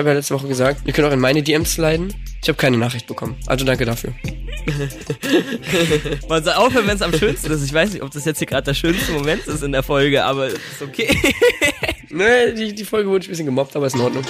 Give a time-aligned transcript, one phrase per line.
[0.00, 2.12] habe ja letzte Woche gesagt, ihr könnt auch in meine DMs leiden.
[2.42, 3.36] Ich habe keine Nachricht bekommen.
[3.46, 4.12] Also danke dafür.
[6.28, 7.62] Man soll aufhören, wenn es am schönsten ist.
[7.62, 10.24] Ich weiß nicht, ob das jetzt hier gerade der schönste Moment ist in der Folge,
[10.24, 11.16] aber ist okay.
[12.10, 14.24] ne, die, die Folge wurde ein bisschen gemobbt, aber ist in Ordnung.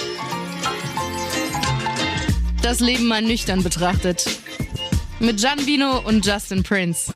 [2.61, 4.25] Das Leben mal nüchtern betrachtet.
[5.19, 7.11] Mit Gian Vino und Justin Prince.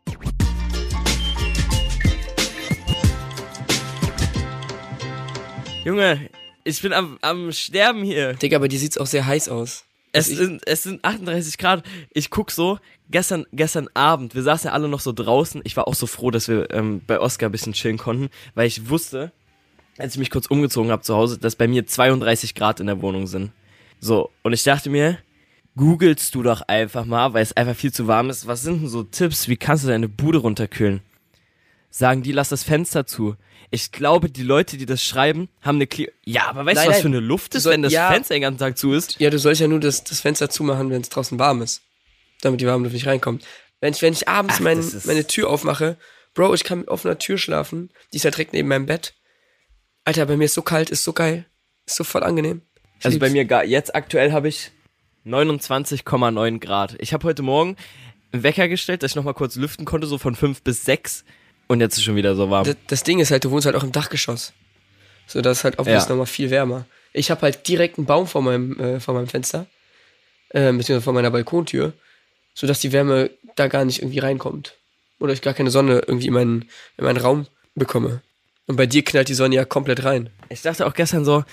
[5.84, 6.30] Junge,
[6.66, 8.34] ich bin am, am Sterben hier.
[8.34, 9.86] Digga, aber dir sieht's auch sehr heiß aus.
[10.12, 11.84] Es sind, es sind 38 Grad.
[12.14, 12.80] Ich guck so,
[13.12, 15.62] gestern, gestern Abend, wir saßen ja alle noch so draußen.
[15.66, 18.68] Ich war auch so froh, dass wir ähm, bei Oscar ein bisschen chillen konnten, weil
[18.68, 19.32] ich wusste,
[19.98, 23.02] als ich mich kurz umgezogen habe zu Hause, dass bei mir 32 Grad in der
[23.02, 23.52] Wohnung sind.
[24.00, 25.18] So, und ich dachte mir,
[25.76, 28.48] googelst du doch einfach mal, weil es einfach viel zu warm ist.
[28.48, 29.50] Was sind denn so Tipps?
[29.50, 31.02] Wie kannst du deine Bude runterkühlen?
[31.98, 33.38] Sagen die, lass das Fenster zu.
[33.72, 36.90] Ich glaube, die Leute, die das schreiben, haben eine Kli Ja, aber weißt Nein, du,
[36.90, 37.02] was nein.
[37.04, 38.12] für eine Luft ist, soll- wenn das ja.
[38.12, 39.18] Fenster den ganzen Tag zu ist?
[39.20, 41.84] Ja, du sollst ja nur das, das Fenster zumachen, wenn es draußen warm ist.
[42.42, 43.46] Damit die warme Luft nicht reinkommt.
[43.80, 45.98] Wenn ich, wenn ich abends Ach, mein, meine Tür aufmache,
[46.34, 47.92] Bro, ich kann mit offener Tür schlafen.
[48.12, 49.14] Die ist halt direkt neben meinem Bett.
[50.04, 51.46] Alter, bei mir ist so kalt, ist so geil.
[51.86, 52.62] Ist so voll angenehm.
[53.00, 53.34] Ich Also bei lieb's.
[53.36, 54.72] mir gar, jetzt aktuell habe ich
[55.26, 56.96] 29,9 Grad.
[57.00, 57.76] Ich habe heute Morgen
[58.32, 61.24] einen Wecker gestellt, dass ich nochmal kurz lüften konnte, so von 5 bis 6.
[61.68, 62.66] Und jetzt ist schon wieder so warm.
[62.66, 64.54] Das, das Ding ist halt, du wohnst halt auch im Dachgeschoss.
[65.28, 65.94] So, das ist halt auch Ja.
[65.94, 66.10] ja.
[66.10, 66.86] nochmal viel wärmer.
[67.14, 69.66] Ich habe halt direkt einen Baum vor meinem, äh, vor meinem Fenster.
[70.50, 71.94] Äh, beziehungsweise vor meiner Balkontür.
[72.54, 74.76] Sodass die Wärme da gar nicht irgendwie reinkommt.
[75.20, 78.22] Oder ich gar keine Sonne irgendwie in meinen, in meinen Raum bekomme.
[78.68, 80.30] Und bei dir knallt die Sonne ja komplett rein.
[80.50, 81.44] Ich dachte auch gestern so,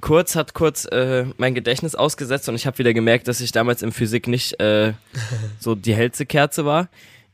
[0.00, 3.82] kurz hat kurz äh, mein Gedächtnis ausgesetzt und ich habe wieder gemerkt, dass ich damals
[3.82, 4.92] in Physik nicht äh,
[5.60, 6.88] so die hellste Kerze war.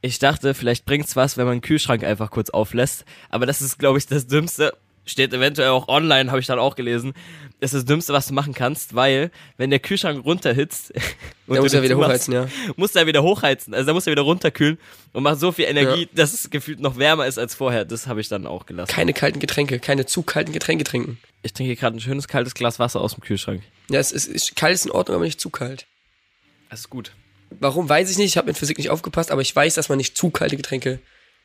[0.06, 3.04] Ich dachte, vielleicht bringt's was, wenn man den Kühlschrank einfach kurz auflässt.
[3.28, 4.72] Aber das ist, glaube ich, das Dümmste.
[5.04, 7.12] Steht eventuell auch online, habe ich dann auch gelesen.
[7.60, 10.90] Das ist das Dümmste, was du machen kannst, weil, wenn der Kühlschrank runterhitzt,
[11.46, 12.48] und Da muss er wieder hochheizen, ja.
[12.76, 13.74] muss er wieder hochheizen.
[13.74, 14.78] Also da muss er wieder runterkühlen
[15.12, 17.84] und macht so viel Energie, dass es gefühlt noch wärmer ist als vorher.
[17.84, 18.92] Das habe ich dann auch gelassen.
[18.92, 21.18] Keine kalten Getränke, keine zu kalten Getränke trinken.
[21.42, 23.62] Ich trinke gerade ein schönes kaltes Glas Wasser aus dem Kühlschrank.
[23.88, 25.86] Ja, es ist, ist kalt ist in Ordnung, aber nicht zu kalt.
[26.70, 27.12] Das ist gut.
[27.50, 28.26] Warum, weiß ich nicht.
[28.28, 30.98] Ich habe mit Physik nicht aufgepasst, aber ich weiß, dass man nicht zu kalte Getränke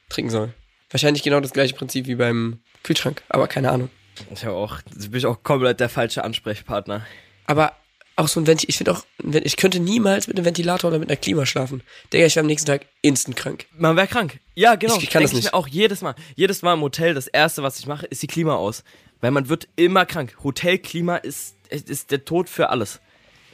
[0.10, 0.54] trinken soll.
[0.90, 3.90] Wahrscheinlich genau das gleiche Prinzip wie beim Kühlschrank, aber keine Ahnung.
[4.34, 7.06] Ich habe auch, bin ich auch komplett der falsche Ansprechpartner.
[7.46, 7.74] Aber
[8.18, 11.10] auch so ein Ventil, ich finde auch, ich könnte niemals mit einem Ventilator oder mit
[11.10, 11.82] einer Klima schlafen.
[12.12, 13.66] Digga, ich wäre am nächsten Tag instant krank.
[13.78, 14.40] Man wäre krank.
[14.54, 14.98] Ja, genau.
[14.98, 15.46] Ich- ich kann Denk das nicht.
[15.46, 16.14] mir auch jedes Mal.
[16.36, 18.84] Jedes Mal im Hotel, das erste, was ich mache, ist die Klima aus.
[19.22, 20.36] Weil man wird immer krank.
[20.44, 23.00] Hotelklima ist, ist der Tod für alles.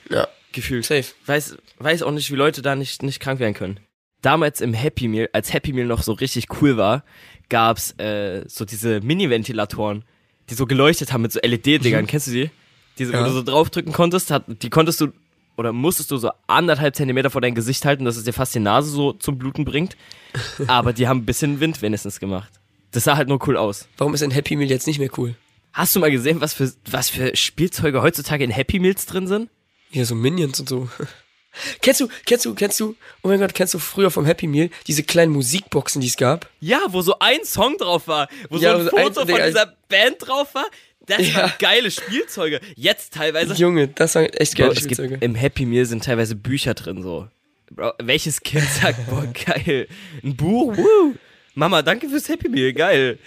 [0.09, 0.85] Ja, Gefühlt.
[0.85, 1.13] safe.
[1.25, 3.79] Weiß, weiß auch nicht, wie Leute da nicht, nicht krank werden können.
[4.21, 7.03] Damals im Happy Meal, als Happy Meal noch so richtig cool war,
[7.49, 10.03] gab's äh, so diese Mini-Ventilatoren,
[10.49, 12.07] die so geleuchtet haben mit so LED-Dingern.
[12.07, 12.49] Kennst du die?
[12.97, 13.23] Diese, wo Ja.
[13.25, 15.09] du so draufdrücken konntest, hat, die konntest du
[15.55, 18.59] oder musstest du so anderthalb Zentimeter vor dein Gesicht halten, dass es dir fast die
[18.59, 19.97] Nase so zum Bluten bringt.
[20.67, 22.51] Aber die haben ein bisschen Wind wenigstens gemacht.
[22.91, 23.87] Das sah halt nur cool aus.
[23.97, 25.35] Warum ist ein Happy Meal jetzt nicht mehr cool?
[25.73, 29.49] Hast du mal gesehen, was für, was für Spielzeuge heutzutage in Happy Meals drin sind?
[29.89, 30.89] Hier so Minions und so.
[31.81, 34.69] kennst du, kennst du, kennst du, oh mein Gott, kennst du früher vom Happy Meal
[34.87, 36.49] diese kleinen Musikboxen, die es gab?
[36.59, 39.25] Ja, wo so ein Song drauf war, wo Ja, so ein wo so ein- Foto
[39.27, 40.65] von dieser Band drauf war.
[41.05, 41.35] Das Ja.
[41.35, 42.59] waren geile Spielzeuge.
[42.75, 43.53] Jetzt teilweise.
[43.53, 45.17] Junge, das waren echt Bro, geile gibt, Spielzeuge.
[45.21, 47.27] Im Happy Meal sind teilweise Bücher drin so.
[47.71, 49.87] Bro, welches Kind sagt, boah, geil.
[50.23, 51.15] Ein Buch, woo.
[51.55, 53.17] Mama, danke fürs Happy Meal, geil.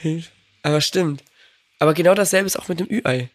[0.62, 1.25] Aber stimmt.
[1.78, 3.31] Aber genau dasselbe ist auch mit dem Ü-Ei.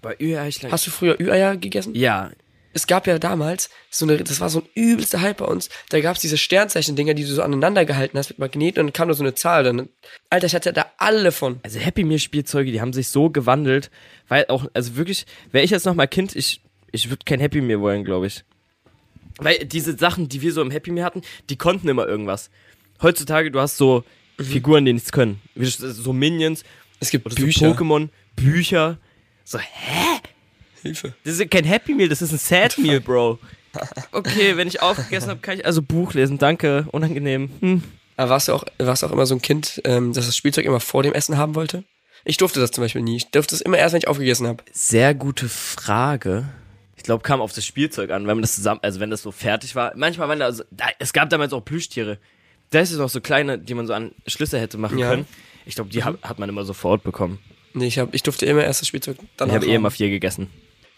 [0.00, 0.72] Bei Ü-Eichlein.
[0.72, 1.94] Hast du früher Ü-Eier gegessen?
[1.94, 2.30] Ja.
[2.72, 5.68] Es gab ja damals so eine, das war so ein übelster Hype bei uns.
[5.88, 8.92] Da gab es diese Sternzeichen-Dinger, die du so aneinander gehalten hast mit Magneten und dann
[8.92, 9.64] kam da so eine Zahl.
[9.64, 9.88] Dann,
[10.28, 11.58] Alter, ich hatte da alle von.
[11.64, 13.90] Also Happy Meal Spielzeuge, die haben sich so gewandelt,
[14.28, 16.60] weil auch, also wirklich, wäre ich jetzt noch mal Kind, ich,
[16.92, 18.44] ich würde kein Happy Meal wollen, glaube ich.
[19.38, 22.50] Weil diese Sachen, die wir so im Happy Meal hatten, die konnten immer irgendwas.
[23.02, 24.04] Heutzutage, du hast so
[24.38, 25.40] Figuren, die nichts können.
[25.56, 26.62] So Minions,
[27.00, 27.70] Es gibt Bücher.
[27.70, 28.98] so Pokémon, Bücher.
[29.44, 30.20] So, hä?
[30.82, 31.14] Hilfe.
[31.24, 33.38] Das ist kein Happy Meal, das ist ein Sad Meal, Bro.
[34.10, 36.38] Okay, wenn ich aufgegessen habe, kann ich also Buch lesen.
[36.38, 37.50] Danke, unangenehm.
[37.60, 37.82] Hm.
[38.16, 40.64] Aber warst du auch, warst du auch immer so ein Kind, ähm, das das Spielzeug
[40.64, 41.84] immer vor dem Essen haben wollte?
[42.24, 43.16] Ich durfte das zum Beispiel nie.
[43.16, 44.62] Ich durfte es immer erst, wenn ich aufgegessen habe.
[44.72, 46.48] Sehr gute Frage.
[46.96, 49.30] Ich glaube, kam auf das Spielzeug an, wenn man das zusammen, also wenn das so
[49.32, 49.92] fertig war.
[49.96, 52.18] Manchmal waren da, also, da es gab damals auch Plüschtiere.
[52.70, 55.10] Da ist es noch so kleine, die man so an Schlüssel hätte machen Ja.
[55.10, 55.26] können.
[55.64, 57.38] Ich glaube, die hat, hat man immer sofort bekommen.
[57.72, 60.10] Nee, ich, hab, ich durfte immer erst das Spielzeug danach ich habe eh immer vier
[60.10, 60.50] gegessen.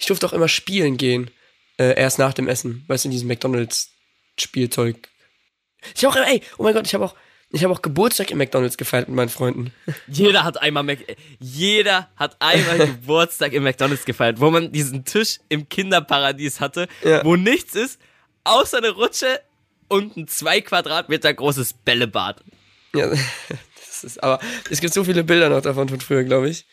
[0.02, 1.30] Ich durfte auch immer spielen gehen.
[1.78, 2.84] Äh, erst nach dem Essen.
[2.88, 5.08] Weißt du, in diesem McDonalds-Spielzeug.
[5.94, 7.14] Ich auch, ey, oh mein Gott, ich habe auch
[7.50, 9.72] Ich habe auch Geburtstag im McDonalds gefeiert mit meinen Freunden.
[10.08, 10.98] Jeder hat einmal Mac
[11.38, 17.24] jeder hat einmal Geburtstag im McDonalds gefeiert, wo man diesen Tisch im Kinderparadies hatte, Ja.
[17.24, 18.00] wo nichts ist,
[18.44, 19.40] außer eine Rutsche
[19.88, 22.42] und ein zwei Quadratmeter großes Bällebad.
[22.94, 23.08] Ja,
[23.76, 26.66] das ist, aber es gibt so viele Bilder noch davon von früher, glaube ich.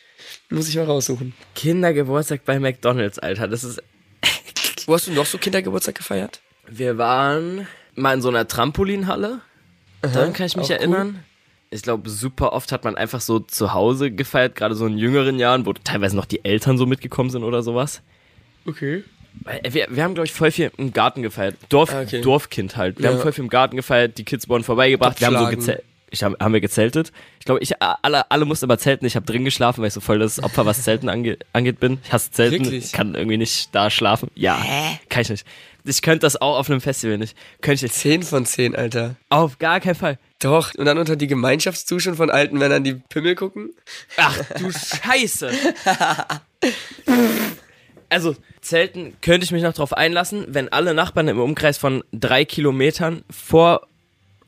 [0.50, 1.32] Muss ich mal raussuchen.
[1.54, 3.48] Kindergeburtstag bei McDonalds, Alter.
[3.48, 3.82] Das ist.
[4.86, 6.40] Wo hast du noch so Kindergeburtstag gefeiert?
[6.68, 9.40] Wir waren mal in so einer Trampolinhalle.
[10.02, 10.76] Daran kann ich mich auch cool.
[10.76, 11.24] erinnern.
[11.70, 15.38] Ich glaube, super oft hat man einfach so zu Hause gefeiert, gerade so in jüngeren
[15.38, 18.02] Jahren, wo teilweise noch die Eltern so mitgekommen sind oder sowas.
[18.66, 19.04] Okay.
[19.44, 21.54] Weil Wir, wir haben, glaube ich, voll viel im Garten gefeiert.
[21.68, 22.20] Dorf, Ah, okay.
[22.22, 22.98] Dorfkind halt.
[22.98, 23.10] Wir Ja.
[23.12, 25.20] haben voll viel im Garten gefeiert, die Kids wurden vorbeigebracht.
[25.20, 25.80] Wir haben so Topfschlagen.
[26.10, 27.12] Ich hab, haben wir gezeltet.
[27.38, 29.06] Ich glaube, ich alle, alle mussten aber zelten.
[29.06, 31.98] Ich habe drin geschlafen, weil ich so voll das Opfer, was Zelten ange, angeht, bin.
[32.04, 32.64] Ich hasse Zelten.
[32.64, 32.92] Wirklich?
[32.92, 34.28] Kann irgendwie nicht da schlafen.
[34.34, 34.58] Ja,
[35.08, 35.46] kann ich nicht.
[35.84, 37.36] Ich könnte das auch auf einem Festival nicht.
[37.62, 37.92] Könnte ich.
[37.92, 39.16] 10 von 10, Alter.
[39.30, 40.18] Auf gar keinen Fall.
[40.40, 40.74] Doch.
[40.74, 43.70] Und dann unter die Gemeinschaftszuschauer von alten Männern, die Pimmel gucken.
[44.16, 45.50] Ach du Scheiße.
[48.08, 52.44] Also, Zelten könnte ich mich noch drauf einlassen, wenn alle Nachbarn im Umkreis von drei
[52.44, 53.86] Kilometern vor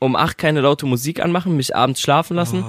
[0.03, 2.63] um acht keine laute Musik anmachen, mich abends schlafen lassen.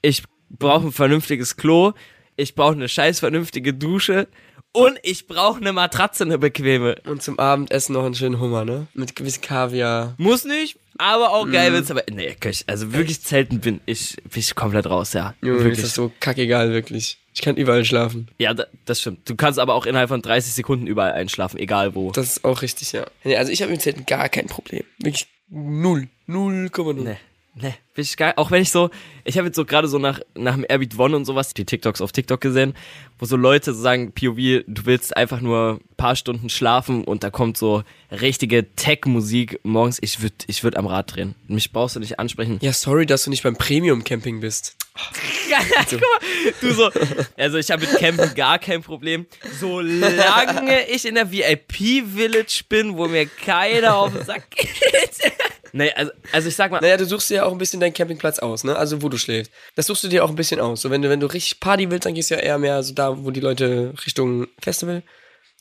[0.00, 1.92] Ich brauche ein vernünftiges Klo.
[2.36, 4.28] Ich brauche eine scheiß vernünftige Dusche.
[4.74, 6.96] Und ich brauche eine Matratze, eine bequeme.
[7.06, 8.86] Und zum Abendessen noch einen schönen Hummer, ne?
[8.94, 10.14] Mit gewissen Kaviar.
[10.16, 11.74] Muss nicht, aber auch geil Mhm.
[11.74, 11.90] wird's.
[11.90, 12.34] Aber nee,
[12.66, 15.34] also wirklich Zelten bin ich, bin ich komplett raus, ja.
[15.42, 15.82] Junge, mir ist wirklich.
[15.82, 17.18] das so kackegal, wirklich.
[17.34, 18.28] Ich kann überall schlafen.
[18.38, 19.28] Ja, da, das stimmt.
[19.28, 22.10] Du kannst aber auch innerhalb von 30 Sekunden überall einschlafen, egal wo.
[22.12, 23.04] Das ist auch richtig, ja.
[23.24, 24.84] Also ich habe mit Zelten gar kein Problem.
[24.98, 26.08] Wirklich Nul.
[26.28, 27.04] Nul, nul.
[27.04, 27.18] Né.
[27.54, 28.32] Nee, bin ich geil.
[28.36, 28.88] Auch wenn ich so,
[29.24, 32.00] ich habe jetzt so gerade so nach, nach dem Airbeat One und sowas, die TikToks
[32.00, 32.72] auf TikTok gesehen,
[33.18, 37.24] wo so Leute so sagen, POV, du willst einfach nur ein paar Stunden schlafen und
[37.24, 39.98] da kommt so richtige Tech-Musik morgens.
[40.00, 41.34] Ich würde ich würd am Rad drehen.
[41.46, 42.58] Mich brauchst du nicht ansprechen.
[42.62, 44.76] Ja, sorry, dass du nicht beim Premium-Camping bist.
[44.94, 46.90] Guck mal, du so,
[47.36, 49.26] also ich habe mit Campen gar kein Problem.
[49.60, 55.32] Solange ich in der VIP-Village bin, wo mir keiner auf den Sack geht.
[55.72, 57.94] Nee, also, also ich sag mal, Naja, du suchst dir ja auch ein bisschen deinen
[57.94, 58.76] Campingplatz aus, ne?
[58.76, 59.52] Also wo du schläfst.
[59.74, 60.82] Das suchst du dir auch ein bisschen aus.
[60.82, 62.92] So, wenn du, wenn du richtig Party willst, dann gehst du ja eher mehr so
[62.94, 65.02] da, wo die Leute Richtung Festival.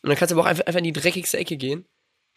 [0.04, 1.86] Und dann kannst du aber auch einfach, einfach in die dreckigste Ecke gehen.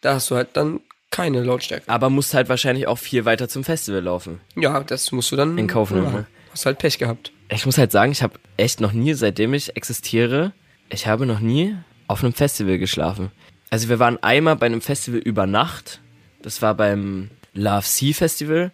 [0.01, 0.81] Da hast du halt dann
[1.11, 1.87] keine Lautstärke.
[1.87, 4.41] aber musst halt wahrscheinlich auch viel weiter zum Festival laufen.
[4.55, 6.27] Ja, das musst du dann In Kauf nehmen, ne?
[6.51, 7.31] Hast halt Pech gehabt.
[7.49, 10.51] Ich muss halt sagen, ich habe echt noch nie, seitdem ich existiere,
[10.89, 11.75] ich habe noch nie
[12.07, 13.31] auf einem Festival geschlafen.
[13.69, 16.01] Also wir waren einmal bei einem Festival über Nacht.
[16.41, 18.71] Das war beim Love Sea Festival.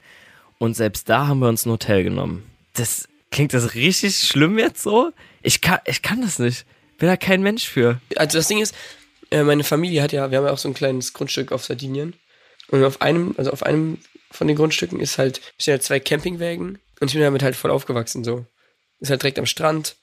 [0.58, 2.44] Und selbst da haben wir uns ein Hotel genommen.
[2.74, 5.12] Das klingt das richtig schlimm jetzt so?
[5.42, 6.66] Ich kann, ich kann das nicht.
[6.98, 8.00] Bin da kein Mensch für.
[8.16, 8.76] Also das Ding ist,
[9.32, 12.14] äh, meine Familie hat ja, wir haben ja auch so ein kleines Grundstück auf Sardinien.
[12.68, 13.98] Und auf einem, also auf einem
[14.30, 16.80] von den Grundstücken ist halt, stehen halt zwei Campingwägen.
[17.00, 18.46] Und ich bin damit halt voll aufgewachsen so.
[19.00, 19.96] Ist halt direkt am Strand.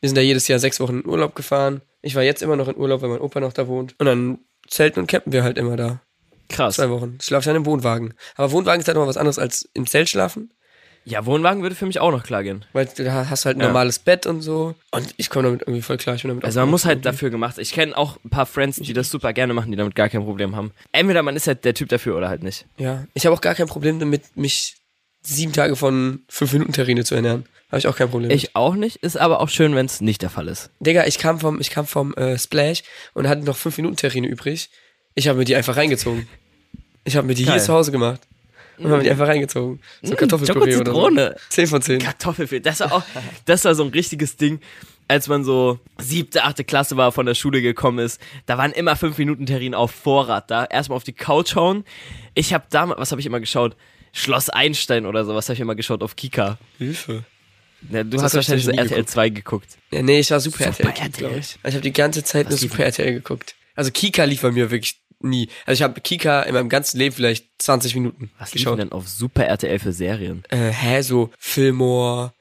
[0.00, 1.80] Wir sind da jedes Jahr sechs Wochen in Urlaub gefahren.
[2.02, 3.94] Ich war jetzt immer noch in Urlaub, weil mein Opa noch da wohnt.
[3.98, 6.02] Und dann zelten und campen wir halt immer da.
[6.48, 6.76] Krass.
[6.76, 7.16] Zwei Wochen.
[7.20, 8.14] Ich schlafe dann im Wohnwagen.
[8.36, 10.52] Aber Wohnwagen ist halt noch was anderes als im Zelt schlafen.
[11.08, 12.64] Ja, Wohnwagen würde für mich auch noch klar gehen.
[12.72, 13.66] Weil du hast halt ein Ja.
[13.68, 14.74] normales Bett und so.
[14.90, 16.16] Und ich komme damit irgendwie voll klar.
[16.16, 17.58] Ich bin damit Also man muss halt dafür gemacht.
[17.58, 20.24] Ich kenne auch ein paar Friends, die das super gerne machen, die damit gar kein
[20.24, 20.72] Problem haben.
[20.90, 22.66] Entweder man ist halt der Typ dafür oder halt nicht.
[22.76, 24.78] Ja, ich habe auch gar kein Problem damit, mich
[25.22, 27.44] sieben Tage von fünf Minuten Terrine zu ernähren.
[27.68, 28.28] Habe ich auch kein Problem.
[28.28, 28.36] mit.
[28.36, 30.70] Ich auch nicht, ist aber auch schön, wenn es nicht der Fall ist.
[30.80, 32.82] Digga, ich kam vom, ich kam vom äh, Splash
[33.14, 34.70] und hatte noch fünf Minuten Terrine übrig.
[35.16, 36.28] Ich habe mir die einfach reingezogen.
[37.04, 37.54] Ich habe mir die Geil.
[37.54, 38.20] hier zu Hause gemacht.
[38.78, 39.80] Und habe mir die einfach reingezogen.
[40.02, 40.98] So Kartoffelpüree oder so.
[41.08, 41.36] Zitrone.
[41.48, 41.98] 10 von 10.
[42.00, 42.60] Kartoffelpüree.
[42.60, 43.02] Das war auch,
[43.46, 44.60] das war so ein richtiges Ding,
[45.08, 48.20] als man so siebte, achte Klasse war, von der Schule gekommen ist.
[48.44, 50.64] Da waren immer fünf Minuten Terrin auf Vorrat da.
[50.66, 51.84] Erstmal auf die Couch hauen.
[52.34, 53.76] Ich habe damals, was habe ich immer geschaut?
[54.12, 56.58] Schloss Einstein oder sowas habe ich immer geschaut auf Kika.
[56.76, 57.24] Hilfe.
[57.90, 59.10] Ja, du Das hast wahrscheinlich so RTL geguckt.
[59.10, 59.68] 2 geguckt.
[59.90, 61.10] Ja, nee, ich war Super, Super RTL, RTL.
[61.12, 61.56] glaube ich.
[61.64, 63.54] Ich habe die ganze Zeit nur Was lief Super RTL geguckt.
[63.74, 65.48] Also Kika lief bei mir wirklich nie.
[65.64, 68.78] Also ich habe Kika in meinem ganzen Leben vielleicht 20 Minuten Was geschaut.
[68.78, 70.42] denn auf Super RTL für Serien?
[70.48, 72.32] Äh, hä, so Fillmore,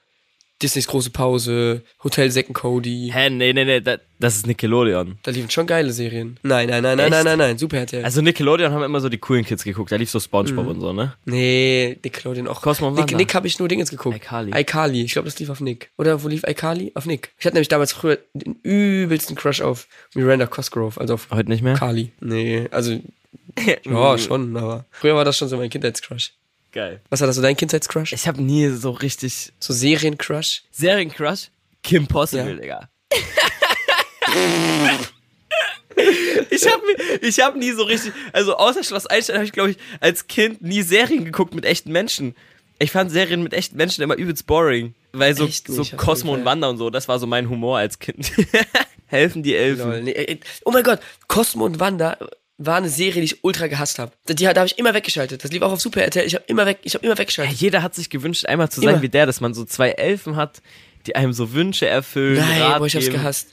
[0.61, 3.11] Disneys große Pause, Hotel Zack Cody.
[3.13, 5.17] Hä, nee, nee, nee, da- das ist Nickelodeon.
[5.23, 6.39] Da liefen schon geile Serien.
[6.43, 7.11] Nein, nein, nein, nein, Echt?
[7.11, 8.05] nein, nein, nein, Super RTL.
[8.05, 9.91] Also Nickelodeon haben immer so die coolen Kids geguckt.
[9.91, 11.13] Da lief so Spongebob und so, ne?
[11.25, 12.61] nee, Nickelodeon auch.
[12.61, 13.17] Cosmo Nick, Wanda.
[13.17, 14.15] Nick habe ich nur Dingens geguckt.
[14.15, 14.51] iCarly.
[14.57, 15.01] iCarly.
[15.03, 15.91] Ich glaube, das lief auf Nick.
[15.97, 16.93] Oder wo lief iCarly?
[16.95, 17.33] Auf Nick.
[17.37, 21.63] Ich hatte nämlich damals früher den übelsten Crush auf Miranda Cosgrove, also auf Heute nicht
[21.63, 21.73] mehr?
[21.75, 22.13] Carly.
[22.21, 22.97] Nee, also
[23.65, 26.31] ja, schon, aber früher war das schon so mein Kindheitscrush.
[26.75, 26.99] Geil.
[27.09, 28.11] Was war das so dein Kindheitscrush?
[28.11, 30.63] Ich habe nie so richtig So Seriencrush?
[30.71, 31.49] Seriencrush.
[31.83, 32.89] Kim Possible, Ja.
[32.89, 32.89] Digga.
[36.49, 36.81] ich habe
[37.21, 40.61] ich hab nie so richtig, also außer Schloss Einstein habe ich glaube ich als Kind
[40.61, 42.35] nie Serien geguckt mit echten Menschen.
[42.77, 44.95] Ich fand Serien mit echten Menschen immer übelst boring.
[45.13, 46.43] Weil so, nicht, so Cosmo und.
[46.43, 48.33] Wanda und so, das war so mein Humor als Kind.
[49.05, 49.91] Helfen die Elfen.
[49.91, 52.17] Lol, nee, oh mein Gott, Cosmo und Wanda
[52.57, 54.11] war eine Serie, die ich ultra gehasst habe.
[54.29, 55.43] Die, da habe ich immer weggeschaltet.
[55.43, 56.25] Das lief auch auf Super RTL.
[56.25, 57.57] Ich habe immer weg, ich habe immer Ja, weggeschaltet.
[57.59, 59.01] jeder hat sich gewünscht, einmal zu sein Immer.
[59.01, 60.61] wie der, dass man so zwei Elfen hat,
[61.05, 62.37] die einem so Wünsche erfüllen.
[62.39, 63.17] Nein, Rat boah, ich hab's geben.
[63.17, 63.49] gehasst.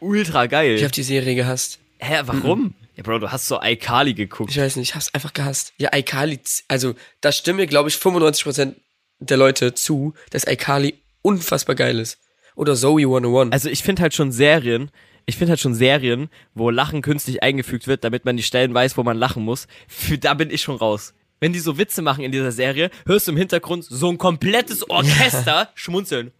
[0.00, 0.74] Ultra geil.
[0.74, 1.78] Ich habe die Serie gehasst.
[1.98, 2.74] Hä, warum?
[2.96, 4.50] Ja, Bro, du hast so iCarly geguckt.
[4.50, 5.72] Ich weiß nicht, ich hab's einfach gehasst.
[5.78, 8.74] Ja, iCarly, also da stimmen mir, glaube ich, 95%
[9.20, 12.18] der Leute zu, dass iCarly unfassbar geil ist.
[12.56, 13.52] Oder Zoe 101.
[13.52, 14.90] Also ich finde halt schon Serien,
[15.26, 18.96] ich finde halt schon Serien, wo Lachen künstlich eingefügt wird, damit man die Stellen weiß,
[18.96, 19.66] wo man lachen muss.
[19.88, 21.14] Für, da bin ich schon raus.
[21.40, 24.88] Wenn die so Witze machen in dieser Serie, hörst du im Hintergrund so ein komplettes
[24.90, 26.32] Orchester schmunzeln.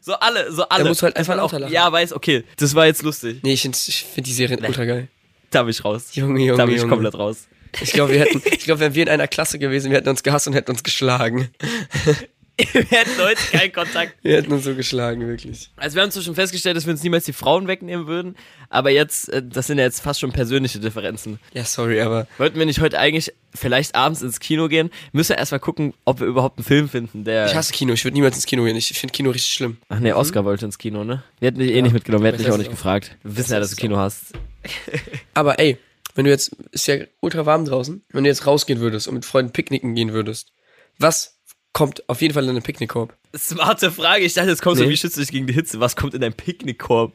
[0.00, 0.84] so alle, so alle.
[0.86, 1.70] musst du halt einfach auch, lachen.
[1.70, 3.40] Ja, weiß, okay, das war jetzt lustig.
[3.42, 5.08] nee, ich finde find die Serien ultra geil.
[5.50, 6.14] Da bin ich raus.
[6.14, 6.90] Junge, Junge, da bin ich Junge.
[6.90, 7.48] komplett raus.
[7.82, 10.22] Ich glaube, wir hätten, ich glaube, wären wir in einer Klasse gewesen, wir hätten uns
[10.22, 11.50] gehasst und hätten uns geschlagen.
[12.72, 14.14] Wir hätten heute keinen Kontakt.
[14.22, 15.70] Wir hätten uns so geschlagen, wirklich.
[15.76, 18.36] Also wir haben zwar schon festgestellt, dass wir uns niemals die Frauen wegnehmen würden,
[18.68, 21.38] aber jetzt, äh, das sind ja jetzt fast schon persönliche Differenzen.
[21.52, 24.90] Ja, sorry, aber Wollten wir nicht heute eigentlich vielleicht abends ins Kino gehen?
[25.12, 27.46] Müssen wir erstmal gucken, ob wir überhaupt einen Film finden, der...
[27.46, 27.92] ich hasse Kino.
[27.92, 28.76] Ich würde niemals ins Kino gehen.
[28.76, 29.78] Ich finde Kino richtig schlimm.
[29.88, 31.22] Ach nee, Oscar wollte ins Kino, ne?
[31.38, 33.16] Wir hätten dich eh nicht mitgenommen, wir hätten ich dich auch nicht es gefragt.
[33.22, 34.32] Wir wissen ja, dass du Kino hast.
[35.34, 35.78] Aber ey,
[36.14, 39.24] wenn du jetzt, ist ja ultra warm draußen, wenn du jetzt rausgehen würdest und mit
[39.24, 40.52] Freunden picknicken gehen würdest,
[40.98, 41.39] was
[41.72, 43.14] kommt auf jeden Fall in den Picknickkorb?
[43.36, 44.90] Smarte Frage, ich dachte, jetzt kommst du, Nee.
[44.90, 45.80] wie schützt du dich gegen die Hitze?
[45.80, 47.12] Was kommt in deinen Picknickkorb?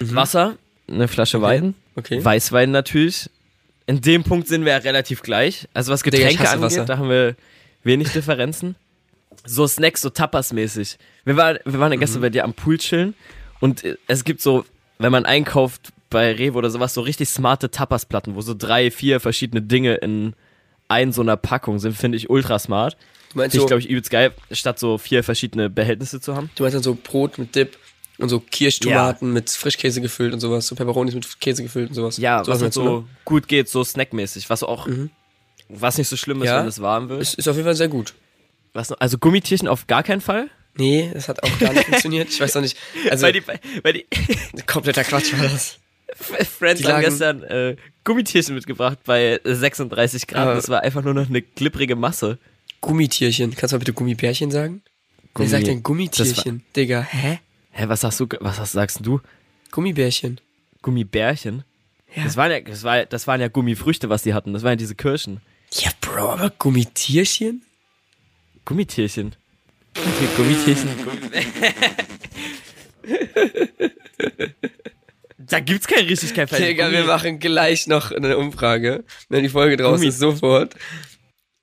[0.00, 0.56] Wasser,
[0.88, 2.22] eine Flasche Wein, Okay.
[2.24, 3.30] Weißwein natürlich.
[3.86, 5.66] In dem Punkt sind wir ja relativ gleich.
[5.72, 6.84] Also was Digga, Getränke hasse angeht, Wasser.
[6.84, 7.36] da haben wir
[7.84, 8.76] wenig Differenzen.
[9.44, 10.96] So Snacks, so Tapas-mäßig.
[11.24, 12.00] Wir waren, wir waren ja Mhm.
[12.00, 13.14] gestern bei dir am Pool chillen
[13.60, 14.64] und es gibt so,
[14.98, 19.20] wenn man einkauft bei Rewe oder sowas, so richtig smarte Tapas-Platten, wo so drei, vier
[19.20, 20.34] verschiedene Dinge in
[20.88, 22.96] ein so einer Packung sind, finde ich ultra smart.
[23.44, 26.50] Finde ich, so, glaube ich, übelst geil, statt so vier verschiedene Behältnisse zu haben.
[26.54, 27.76] du meinst dann so Brot mit Dip
[28.18, 32.16] und so Kirschtomaten mit Frischkäse gefüllt und sowas, so Peperonis mit Käse gefüllt und sowas.
[32.16, 33.04] Ja, sowas was halt so ne?
[33.24, 34.88] gut geht, so snackmäßig, was auch,
[35.68, 36.60] was nicht so schlimm ist, Ja.
[36.60, 37.20] wenn es warm wird.
[37.20, 38.14] Ist, ist auf jeden Fall sehr gut.
[38.72, 39.00] Was noch?
[39.00, 40.48] Also Gummitierchen auf gar keinen Fall?
[40.78, 42.28] Nee, das hat auch gar nicht funktioniert.
[42.28, 42.76] Ich weiß noch nicht.
[43.10, 43.42] Also, weil die,
[43.82, 44.06] weil die
[44.66, 45.78] kompletter Quatsch war das.
[46.14, 50.42] Friends haben gestern äh, Gummitierchen mitgebracht bei 36 Grad.
[50.42, 52.38] Aber- das war einfach nur noch eine glibbrige Masse.
[52.80, 53.54] Gummitierchen.
[53.54, 54.82] Kannst du mal bitte Gummibärchen sagen?
[55.34, 56.62] Gummi- Wer sagt denn Gummitierchen?
[56.74, 57.40] Digga, hä?
[57.72, 59.20] Hä, was sagst du, was sagst du?
[59.70, 60.40] Gummibärchen.
[60.82, 61.64] Gummibärchen?
[62.14, 62.24] Ja.
[62.24, 64.52] Das, waren ja, das, war, das waren ja Gummifrüchte, was die hatten.
[64.54, 65.40] Das waren ja diese Kirschen.
[65.74, 67.62] Ja, Bro, aber Gummitierchen?
[68.64, 69.34] Gummitierchen.
[69.94, 70.88] Okay, Gummitierchen.
[75.38, 76.46] da gibt's kein richtig, kein.
[76.48, 80.74] Digga, wir machen gleich noch eine Umfrage, wenn die Folge draußen Gummi- ist, sofort.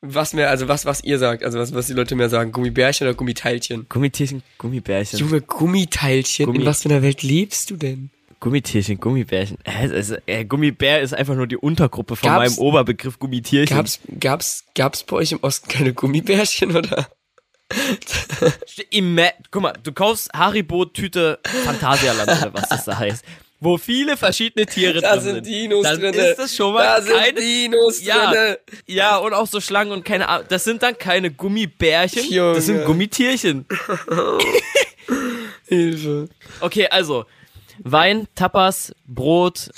[0.05, 3.07] Was mehr, also was, was ihr sagt, also was, was die Leute mehr sagen, Gummibärchen
[3.07, 3.85] oder Gummiteilchen?
[3.87, 5.17] Gummitierchen, Gummibärchen.
[5.17, 8.09] Junge, Gummiteilchen, Gummi- in was für einer Welt lebst du denn?
[8.41, 9.57] Gummitierchen, Gummibärchen.
[9.63, 13.77] Also, äh, Gummibär ist einfach nur die Untergruppe von Gab's- meinem Oberbegriff Gummitierchen.
[13.77, 17.07] Gab's, gab's, gab's bei euch im Osten keine Gummibärchen, oder?
[19.51, 23.23] Guck mal, du kaufst Haribo-Tüte Phantasialand oder was das da heißt.
[23.63, 26.17] Wo viele verschiedene Tiere Da drin sind Dinos dann drinne.
[26.17, 28.59] ist das schon mal Da sind keine Dinos ja, drinne.
[28.87, 30.45] ja, und auch so Schlangen und keine Ahnung.
[30.49, 32.55] Das sind dann keine Gummibärchen, Junge.
[32.55, 33.65] das sind Gummitierchen.
[35.67, 36.29] Hilfe.
[36.59, 37.25] Okay, also
[37.79, 39.69] Wein, Tapas, Brot,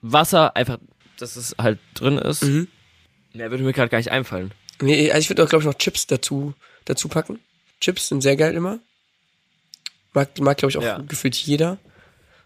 [0.00, 0.78] Wasser, einfach,
[1.18, 2.42] dass es halt drin ist.
[2.44, 2.68] Mhm.
[3.34, 4.52] Mehr würde mir gerade gar nicht einfallen.
[4.80, 7.38] Nee, also ich würde auch, glaube ich, noch Chips dazu, dazu packen.
[7.80, 8.78] Chips sind sehr geil immer.
[10.12, 10.98] Mag, mag glaube ich, auch Ja.
[10.98, 11.78] gefühlt jeder.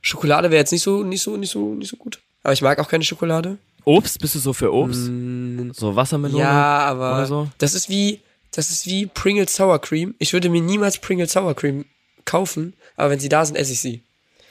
[0.07, 2.21] Schokolade wäre jetzt nicht so, nicht so, nicht so, nicht so gut.
[2.43, 3.59] Aber ich mag auch keine Schokolade.
[3.85, 5.09] Obst, bist du so für Obst?
[5.09, 6.41] Mm, So Wassermelone?
[6.43, 7.49] ja, aber oder so?
[7.59, 8.21] das ist wie,
[8.53, 10.15] das ist wie Pringles Sour Cream.
[10.19, 11.85] Ich würde mir niemals Pringles Sour Cream
[12.25, 14.03] kaufen, aber wenn sie da sind, esse ich sie.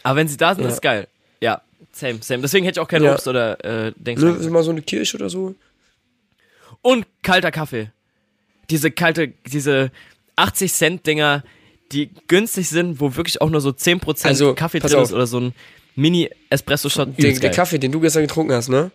[0.04, 0.70] Aber wenn sie da sind, Ja.
[0.70, 1.08] ist geil.
[1.42, 1.62] Ja,
[1.94, 2.42] same, same.
[2.42, 3.14] Deswegen hätte ich auch kein Ja.
[3.14, 4.22] Obst oder äh, Dings.
[4.22, 4.52] Ne, gesagt.
[4.52, 5.56] mal so eine Kirsche oder so.
[6.82, 7.92] Und kalter Kaffee.
[8.70, 9.92] Diese kalte, diese
[10.36, 11.44] 80 Cent Dinger,
[11.92, 15.04] die günstig sind, wo wirklich auch nur so 10% Also, Kaffee drin auf.
[15.04, 15.54] ist oder so ein
[15.96, 17.10] Mini Espresso Shot.
[17.18, 17.52] Der, der.
[17.52, 18.92] Kaffee, den du gestern getrunken hast, ne?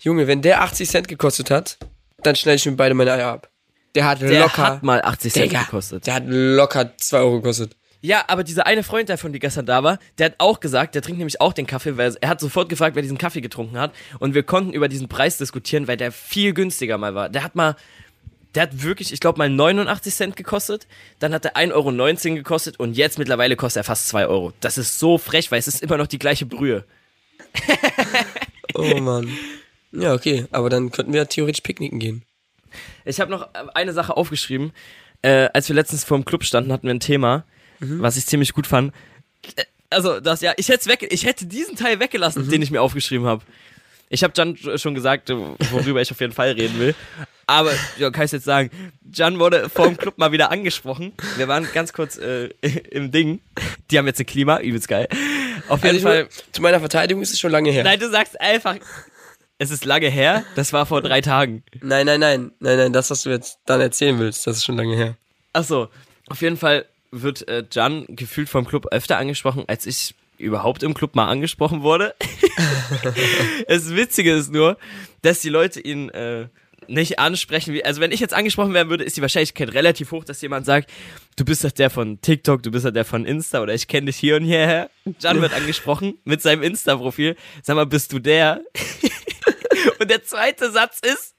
[0.00, 1.78] Junge, wenn der 80 Cent gekostet hat,
[2.22, 3.50] dann schneide ich mir beide meine Eier ab.
[3.94, 4.62] Der hat Der locker.
[4.62, 6.06] hat mal 80 Cent Digga, gekostet.
[6.06, 7.74] Der hat locker 2 Euro gekostet.
[8.00, 11.02] Ja, aber dieser eine Freund davon, die gestern da war, der hat auch gesagt, der
[11.02, 13.92] trinkt nämlich auch den Kaffee, weil er hat sofort gefragt, wer diesen Kaffee getrunken hat.
[14.20, 17.28] Und wir konnten über diesen Preis diskutieren, weil der viel günstiger mal war.
[17.28, 17.74] Der hat mal,
[18.54, 20.86] der hat wirklich, ich glaube mal 89 Cent gekostet,
[21.18, 24.52] dann hat er 1,19 Euro gekostet und jetzt mittlerweile kostet er fast 2 Euro.
[24.60, 26.84] Das ist so frech, weil es ist immer noch die gleiche Brühe.
[28.74, 29.28] Oh Mann.
[29.92, 30.46] Ja, okay.
[30.50, 32.22] Aber dann könnten wir theoretisch picknicken gehen.
[33.04, 34.72] Ich habe noch eine Sache aufgeschrieben.
[35.22, 37.44] Äh, als wir letztens vor dem Club standen, hatten wir ein Thema,
[37.80, 38.92] was ich ziemlich gut fand.
[39.56, 42.82] Äh, Also, das ja, ich hätte weg, ich hätte diesen Teil weggelassen, den ich mir
[42.82, 43.42] aufgeschrieben habe.
[44.10, 46.94] Ich habe Jan schon gesagt, worüber ich auf jeden Fall reden will.
[47.46, 48.70] Aber, ja, kann ich jetzt sagen,
[49.12, 51.12] Jan wurde vor dem Club mal wieder angesprochen.
[51.36, 52.46] Wir waren ganz kurz äh,
[52.90, 53.40] im Ding.
[53.90, 55.08] Die haben jetzt ein Klima, übelst geil.
[55.68, 56.18] Auf jeden Also Fall.
[56.24, 57.84] will- zu meiner Verteidigung ist es schon lange her.
[57.84, 58.76] Nein, du sagst einfach,
[59.58, 60.44] es ist lange her.
[60.56, 61.62] Das war vor drei Tagen.
[61.80, 64.76] nein, nein, nein, nein, nein, das, was du jetzt dann erzählen willst, das ist schon
[64.76, 65.16] lange her.
[65.52, 65.88] Ach so,
[66.28, 70.94] auf jeden Fall wird äh, Jan gefühlt vom Club öfter angesprochen, als ich überhaupt im
[70.94, 72.14] Club mal angesprochen wurde.
[73.68, 74.78] das Witzige ist nur,
[75.22, 76.48] dass die Leute ihn äh,
[76.86, 77.78] nicht ansprechen.
[77.84, 80.90] Also wenn ich jetzt angesprochen werden würde, ist die Wahrscheinlichkeit relativ hoch, dass jemand sagt,
[81.36, 84.06] du bist doch der von TikTok, du bist doch der von Insta oder ich kenne
[84.06, 84.90] dich hier und hierher.
[85.20, 87.36] Jan wird angesprochen mit seinem Insta-Profil.
[87.62, 88.62] Sag mal, bist du der?
[89.98, 91.34] und der zweite Satz ist,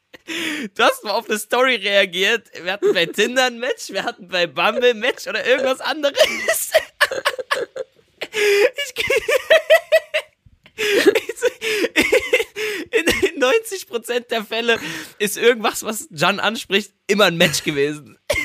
[0.76, 2.50] Du hast mal auf eine Story reagiert.
[2.62, 6.72] Wir hatten bei Tinder ein Match, wir hatten bei Bumble ein Match oder irgendwas anderes.
[8.32, 9.06] Ich,
[12.92, 13.06] in,
[13.36, 14.78] in 90% der Fälle
[15.18, 18.20] ist irgendwas, was Jan anspricht, immer ein Match gewesen.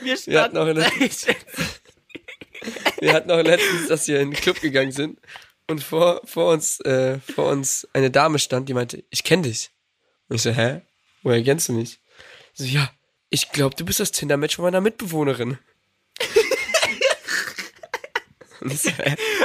[0.00, 0.66] Wir Wir hatten, standen, auch
[3.00, 5.20] wir hatten auch letztens, dass wir in den Club gegangen sind
[5.66, 9.70] und vor, vor, uns, äh, vor uns eine Dame stand, die meinte, ich kenne dich.
[10.28, 10.82] Und ich so, hä?
[11.22, 12.00] Woher kennst du mich?
[12.54, 12.90] So, ja,
[13.30, 15.58] ich glaube, du bist das Tinder-Match von meiner Mitbewohnerin.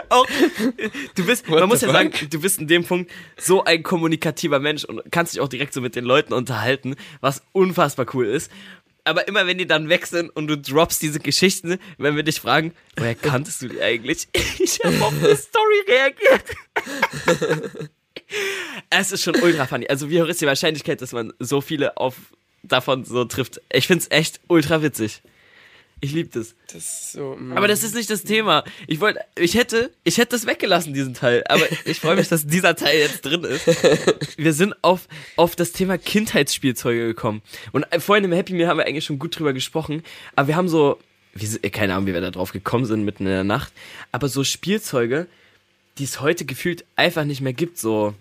[0.10, 0.26] Auch,
[1.16, 4.60] du bist, What man muss ja sagen, du bist in dem Punkt so ein kommunikativer
[4.60, 8.52] Mensch und kannst dich auch direkt so mit den Leuten unterhalten, was unfassbar cool ist.
[9.06, 12.40] Aber immer wenn die dann weg sind und du droppst diese Geschichten, wenn wir dich
[12.40, 14.28] fragen, woher kanntest du die eigentlich?
[14.60, 16.44] Ich habe auf eine Story reagiert.
[18.90, 19.88] es ist schon ultra funny.
[19.88, 22.16] Also wie hoch ist die Wahrscheinlichkeit, dass man so viele auf
[22.64, 23.62] davon so trifft?
[23.72, 25.22] Ich find's echt ultra witzig.
[26.02, 26.54] Ich lieb das.
[26.68, 27.38] Das ist so.
[27.56, 28.66] Aber das ist nicht das Thema.
[28.88, 31.46] Ich wollte, ich hätte, ich hätte das weggelassen, diesen Teil.
[31.48, 33.66] Aber ich freue mich, dass dieser Teil jetzt drin ist.
[34.38, 37.42] Wir sind auf, auf das Thema Kindheitsspielzeuge gekommen.
[37.72, 40.04] Und äh, vorhin im Happy Meal haben wir eigentlich schon gut drüber gesprochen.
[40.36, 41.00] Aber wir haben so,
[41.36, 43.72] si- keine Ahnung, wie wir da drauf gekommen sind mitten in der Nacht.
[44.12, 45.28] Aber so Spielzeuge,
[46.00, 48.14] die es heute gefühlt einfach nicht mehr gibt, so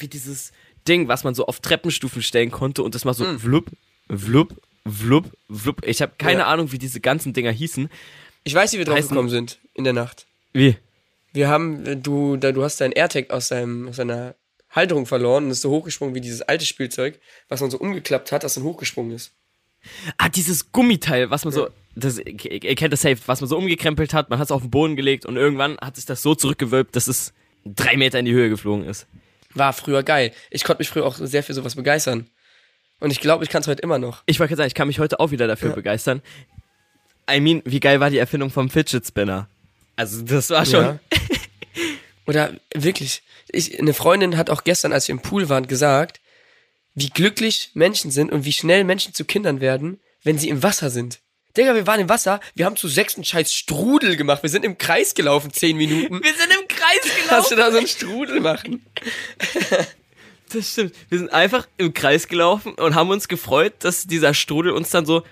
[0.00, 0.52] wie dieses
[0.86, 3.70] Ding, was man so auf Treppenstufen stellen konnte und das mal so vlup,
[4.08, 4.54] vlup,
[4.86, 5.86] vlup, vlup.
[5.86, 6.46] Ich habe keine Ja.
[6.46, 7.88] Ahnung, wie diese ganzen Dinger hießen.
[8.44, 10.26] Ich weiß, wie wir drauf heißen- gekommen sind in der Nacht.
[10.52, 10.76] Wie?
[11.32, 14.34] Wir haben, du, da, du hast dein AirTag aus, deinem, aus deiner
[14.70, 18.44] Halterung verloren und ist so hochgesprungen wie dieses alte Spielzeug, was man so umgeklappt hat,
[18.44, 19.32] das dann hochgesprungen ist.
[20.18, 24.14] Ah, dieses Gummiteil, was man so, das, ihr kennt das safe, was man so umgekrempelt
[24.14, 26.94] hat, man hat es auf den Boden gelegt und irgendwann hat sich das so zurückgewölbt,
[26.96, 27.32] dass es
[27.64, 29.06] drei Meter in die Höhe geflogen ist.
[29.54, 30.32] War früher geil.
[30.50, 32.28] Ich konnte mich früher auch sehr für sowas begeistern.
[33.00, 34.22] Und ich glaube, ich kann es heute immer noch.
[34.26, 35.74] Ich wollte gerade sagen, ich kann mich heute auch wieder dafür Ja.
[35.74, 36.22] begeistern.
[37.30, 39.48] I mean, wie geil war die Erfindung vom Fidget Spinner?
[39.96, 40.84] Also, das war schon.
[40.84, 40.98] Ja.
[42.26, 46.20] Oder wirklich, ich, eine Freundin hat auch gestern, als wir im Pool waren, gesagt,
[46.94, 50.90] wie glücklich Menschen sind und wie schnell Menschen zu Kindern werden, wenn sie im Wasser
[50.90, 51.20] sind.
[51.56, 54.64] Digga, wir waren im Wasser, wir haben zu sechs einen scheiß Strudel gemacht, wir sind
[54.64, 56.22] im Kreis gelaufen, zehn Minuten.
[56.22, 57.56] Wir sind im Kreis Kannst du gelaufen.
[57.56, 58.84] da so einen Strudel machen?
[60.52, 60.94] Das stimmt.
[61.08, 65.04] Wir sind einfach im Kreis gelaufen und haben uns gefreut, dass dieser Strudel uns dann
[65.04, 65.24] so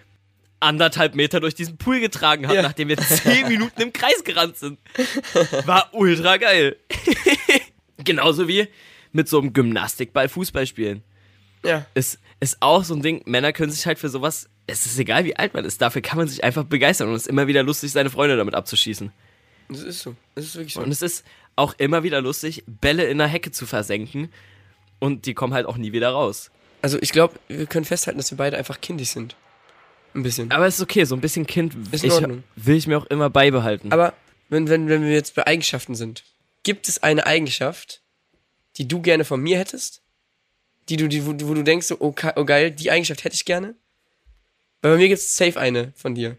[0.59, 2.63] anderthalb Meter durch diesen Pool getragen hat, Ja.
[2.63, 4.81] nachdem wir zehn Minuten im Kreis gerannt sind.
[5.65, 6.77] War ultra geil.
[7.99, 8.67] Genauso wie
[9.13, 11.05] mit so einem Gymnastikball Fußball spielen.
[11.65, 11.87] Ja.
[11.95, 15.25] Ist, ist auch so ein Ding, Männer können sich halt für sowas, es ist egal
[15.25, 17.63] wie alt man ist, dafür kann man sich einfach begeistern und es ist immer wieder
[17.63, 19.13] lustig, seine Freunde damit abzuschießen.
[19.69, 20.15] Das ist so.
[20.35, 20.81] Das ist wirklich so.
[20.81, 21.25] Und es ist
[21.57, 24.31] auch immer wieder lustig, Bälle in der Hecke zu versenken
[24.99, 26.51] und die kommen halt auch nie wieder raus.
[26.81, 29.37] Also ich glaube, wir können festhalten, dass wir beide einfach kindisch sind.
[30.15, 30.51] Ein bisschen.
[30.51, 32.13] Aber es ist okay, so ein bisschen Kind Ist ich,
[32.57, 33.93] will ich mir auch immer beibehalten.
[33.93, 34.13] Aber
[34.49, 36.25] wenn, wenn, wenn wir jetzt bei Eigenschaften sind,
[36.65, 38.03] gibt es eine Eigenschaft,
[38.77, 40.03] die du gerne von mir hättest?
[40.89, 43.35] Die du, die, wo, du- wo du denkst, so, oh, oh geil, die Eigenschaft hätte
[43.37, 43.75] ich gerne?
[44.83, 46.37] Bei mir gibt es safe eine von dir.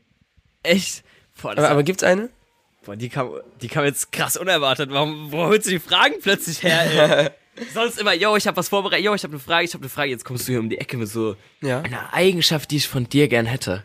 [0.62, 1.03] Echt?
[1.41, 2.29] Boah, Aber, aber gibt's eine?
[2.86, 4.89] boah, die, kam, die kam jetzt krass unerwartet.
[4.91, 7.29] Warum, wo holst du die Fragen plötzlich her, ey?
[7.73, 9.89] Sonst immer, yo, ich hab was vorbereitet, yo, ich hab eine Frage, ich hab eine
[9.89, 10.10] Frage.
[10.12, 11.82] Jetzt kommst du hier um die Ecke mit so Ja.
[11.82, 13.84] einer Eigenschaft, die ich von dir gern hätte.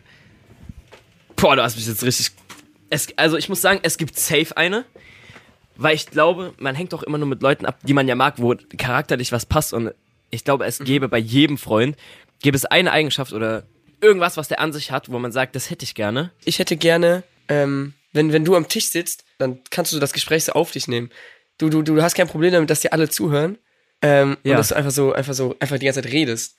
[1.35, 2.31] Boah, du hast mich jetzt richtig.
[2.89, 4.85] Es, also ich muss sagen, es gibt safe eine.
[5.77, 8.33] Weil ich glaube, man hängt auch immer nur mit Leuten ab, die man ja mag,
[8.37, 9.71] wo charakterlich was passt.
[9.73, 9.93] Und
[10.29, 11.95] ich glaube, es gäbe bei jedem Freund,
[12.41, 13.63] gäbe es eine Eigenschaft oder
[14.01, 16.31] irgendwas, was der an sich hat, wo man sagt, das hätte ich gerne.
[16.45, 20.45] Ich hätte gerne, ähm, wenn, wenn du am Tisch sitzt, dann kannst du das Gespräch
[20.45, 21.09] so auf dich nehmen.
[21.57, 23.57] Du, du, du hast kein Problem damit, dass dir alle zuhören.
[24.01, 24.51] Ähm, Ja.
[24.51, 26.55] Und dass du einfach so, einfach so, einfach die ganze Zeit redest.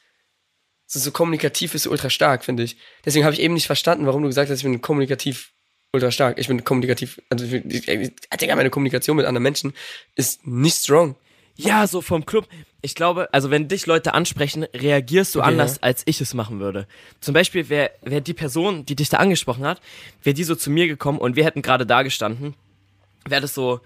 [0.87, 2.77] So, so kommunikativ bist du ultra stark, finde ich.
[3.05, 5.53] Deswegen habe ich eben nicht verstanden, warum du gesagt hast, ich bin kommunikativ
[5.93, 6.39] ultra stark.
[6.39, 9.73] Ich bin kommunikativ, also ich, ich, ich, meine Kommunikation mit anderen Menschen
[10.17, 11.17] ist nicht strong.
[11.57, 12.49] Ja, so vom Club.
[12.83, 15.83] Ich glaube, also wenn dich Leute ansprechen, reagierst du Okay, anders, ja.
[15.83, 16.87] als ich es machen würde.
[17.21, 19.81] Zum Beispiel wäre wär die Person, die dich da angesprochen hat,
[20.23, 22.55] wäre die so zu mir gekommen und wir hätten gerade da gestanden,
[23.29, 23.81] wäre das so,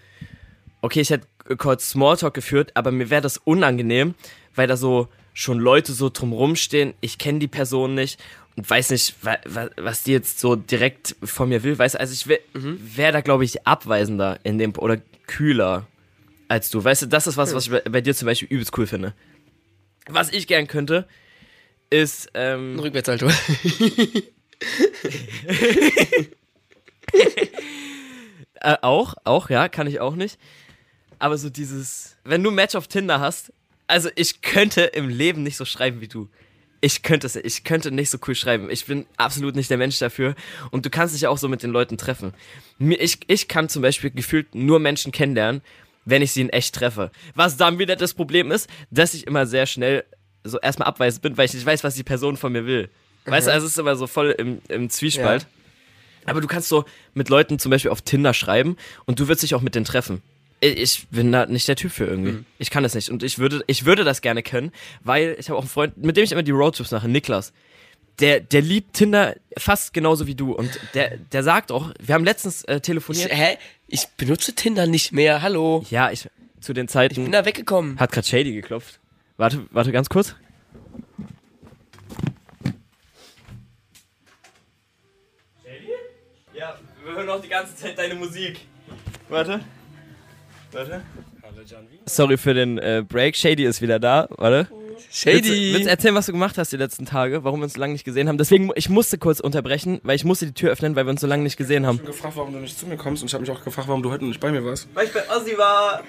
[0.81, 1.27] okay, ich hätte
[1.59, 4.15] kurz Smalltalk geführt, aber mir wäre das unangenehm,
[4.55, 8.21] weil da so schon Leute so drumrum stehen, ich kenne die Person nicht
[8.57, 11.77] und weiß nicht, wa, wa, was die jetzt so direkt von mir will.
[11.77, 15.89] Weißt du, also ich wäre wär da, glaube ich, abweisender in dem, oder kühler
[16.49, 16.83] als du.
[16.83, 19.15] Weißt du, das ist was, was ich bei, bei dir zum Beispiel übelst cool finde.
[20.07, 21.09] Was ich gern könnte,
[21.91, 23.29] ist, Ein ähm, Rückwärtssalto.
[28.61, 30.39] äh, auch, auch, ja, kann ich auch nicht.
[31.19, 33.53] Aber so dieses, wenn du ein Match auf Tinder hast,
[33.87, 36.29] also ich könnte im Leben nicht so schreiben wie du.
[36.81, 38.69] Ich könnte es, ich könnte nicht so cool schreiben.
[38.69, 40.35] Ich bin absolut nicht der Mensch dafür.
[40.71, 42.35] Und du kannst dich ja auch so mit den Leuten treffen.
[42.79, 45.63] Ich, ich kann zum Beispiel gefühlt nur Menschen kennenlernen,
[46.05, 47.11] wenn ich sie in echt treffe.
[47.35, 50.05] Was dann wieder das Problem ist, dass ich immer sehr schnell
[50.45, 52.91] so erstmal abweisend bin, weil ich nicht weiß, was die Person von mir will.
[53.27, 55.43] Weißt du, also es ist immer so voll im, im Zwiespalt.
[55.43, 55.49] Ja.
[56.27, 59.55] Aber du kannst so mit Leuten zum Beispiel auf Tinder schreiben und du wirst dich
[59.55, 60.23] auch mit denen treffen.
[60.61, 62.33] Ich- bin da nicht der Typ für irgendwie.
[62.33, 62.47] Mhm.
[62.59, 63.11] Ich kann das nicht.
[63.11, 66.17] Und ich würde, ich würde das gerne können, weil ich habe auch einen Freund, mit
[66.17, 67.53] dem ich immer die Roadtrips mache, Niklas.
[68.21, 70.53] Der, der liebt Tinder fast genauso wie du.
[70.53, 73.31] Und der, der sagt auch, wir haben letztens äh, Ich, telefoniert.
[73.35, 73.57] hä?
[73.95, 75.41] Ich benutze Tinder nicht mehr.
[75.41, 75.85] Hallo.
[75.89, 76.29] ja, ich
[76.61, 78.01] zu den Ich Zeiten bin da weggekommen.
[78.01, 78.99] hat gerade Shady geklopft.
[79.37, 80.35] Warte, warte ganz kurz.
[85.63, 85.93] Shady?
[86.55, 88.63] Ja, wir hören auch die ganze Zeit deine Musik.
[89.29, 89.61] Warte.
[90.73, 91.03] Warte.
[92.07, 93.37] Sorry für den äh, Break.
[93.37, 94.27] Shady ist wieder da.
[94.31, 94.69] Warte.
[94.95, 95.85] Willst, du- willst du Shady.
[95.89, 98.29] erzählen, was du gemacht hast die letzten Tage, warum wir uns so lange nicht gesehen
[98.29, 98.39] haben?
[98.39, 101.27] Deswegen, ich musste kurz unterbrechen, weil ich musste die Tür öffnen, weil wir uns so
[101.27, 101.97] lange nicht gesehen haben.
[101.97, 103.89] Ich habe gefragt, warum du nicht zu mir kommst und ich habe mich auch gefragt,
[103.89, 104.89] warum du heute nicht bei mir warst.
[104.95, 106.03] Weil ich bei Ossi war.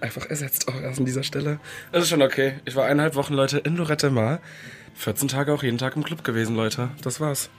[0.00, 1.60] Einfach ersetzt auch erst an dieser Stelle.
[1.92, 2.54] Das ist schon okay.
[2.64, 4.40] Ich war eineinhalb Wochen, Leute, in Lorette Mar.
[4.94, 6.90] 14 Tage auch jeden Tag im Club gewesen, Leute.
[7.02, 7.50] Das war's.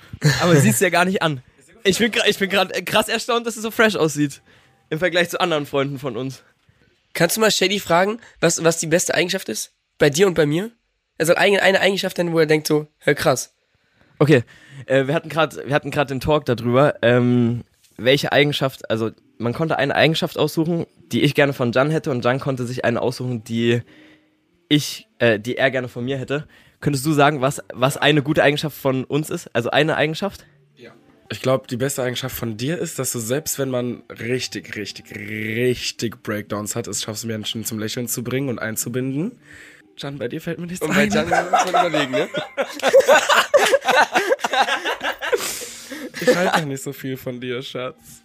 [0.41, 1.41] Aber siehst du ja gar nicht an.
[1.83, 4.41] Ich bin, ich bin gerade krass erstaunt, dass es so fresh aussieht.
[4.91, 6.43] Im Vergleich zu anderen Freunden von uns.
[7.13, 9.71] Kannst du mal Shady fragen, was, was die beste Eigenschaft ist?
[10.01, 10.71] Bei dir und bei mir?
[11.19, 13.53] Er soll eine, eine Eigenschaft nennen, wo er denkt so, hör krass.
[14.17, 14.41] Okay,
[14.87, 17.65] äh, wir hatten gerade, wir hatten gerade den Talk darüber, ähm,
[17.97, 22.25] welche Eigenschaft, also man konnte eine Eigenschaft aussuchen, die ich gerne von Jan hätte und
[22.25, 23.83] Jan konnte sich eine aussuchen, die
[24.69, 26.47] ich, äh, die er gerne von mir hätte.
[26.79, 29.53] Könntest du sagen, was, was eine gute Eigenschaft von uns ist?
[29.53, 30.47] Also eine Eigenschaft?
[31.31, 35.15] Ich glaube, die beste Eigenschaft von dir ist, dass du selbst, wenn man richtig, richtig,
[35.15, 39.39] richtig Breakdowns hat, es schaffst, Menschen zum Lächeln zu bringen und einzubinden.
[39.97, 41.11] Jan, bei dir fällt mir nichts Und bei ein.
[41.11, 42.29] Jan muss man überlegen, ne?
[46.21, 48.21] Ich halte noch nicht so viel von dir, Schatz.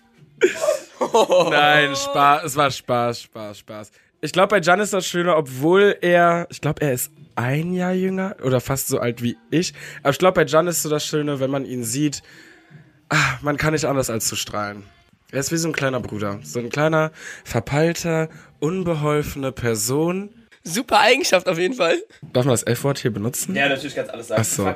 [1.51, 2.45] Nein, Spaß.
[2.45, 3.91] Es war Spaß, Spaß, Spaß.
[4.21, 7.93] Ich glaube, bei Jan ist das Schöne, obwohl er, ich glaube, er ist ein Jahr
[7.93, 9.75] jünger oder fast so alt wie ich.
[10.03, 12.23] Aber ich glaube, bei Jan ist so das Schöne, wenn man ihn sieht,
[13.09, 14.85] ah, man kann nicht anders als zu strahlen.
[15.33, 16.41] Er ist wie so ein kleiner Bruder.
[16.43, 17.13] So ein kleiner,
[17.45, 20.31] verpeilter, unbeholfene Person.
[20.69, 22.03] Super Eigenschaft auf jeden Fall.
[22.33, 23.55] Darf man das F-Wort hier benutzen?
[23.55, 24.43] Ja, natürlich kannst du alles sagen.
[24.45, 24.75] Ach so.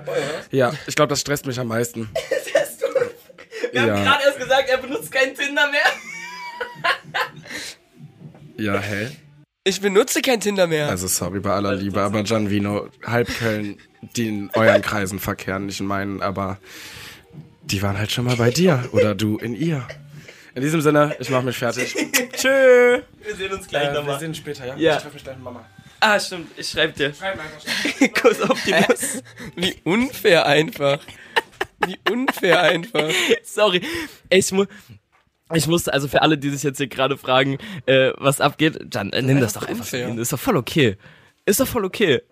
[0.57, 2.09] Ja, ich glaube, das stresst mich am meisten.
[3.73, 4.03] Wir haben Ja.
[4.03, 5.81] gerade erst gesagt, er benutzt keinen Tinder mehr.
[8.57, 9.09] Ja, hä?
[9.65, 10.89] Ich benutze kein Tinder mehr.
[10.89, 13.79] Also sorry bei aller Liebe, aber Gianvino, halb Köln,
[14.17, 16.59] die in euren Kreisen verkehren, nicht in meinen, aber
[17.63, 19.87] die waren halt schon mal bei dir oder du in ihr.
[20.55, 21.95] In diesem Sinne, ich mach mich fertig.
[22.33, 23.01] Tschö.
[23.23, 24.19] Wir sehen uns gleich Äh, wir nochmal.
[24.19, 24.77] sehen uns später, ja?
[24.77, 24.97] Ja.
[24.97, 25.65] Ich treffe mich gleich mit Mama.
[26.01, 26.51] Ah, stimmt.
[26.57, 27.13] Ich schreib dir.
[27.15, 28.09] Schreib mir einfach schnell.
[28.11, 29.23] Kuss auf die Nuss.
[29.57, 30.99] Wie unfair einfach.
[31.87, 33.11] Wie unfair einfach.
[33.43, 33.83] Sorry.
[34.31, 34.65] Ich, mu
[35.53, 39.13] ich musste, also für alle, die sich jetzt hier gerade fragen, äh, was abgeht, dann
[39.13, 40.19] äh, nimm das doch einfach hin.
[40.19, 40.97] Ist doch voll okay.
[41.45, 42.23] Ist doch voll okay.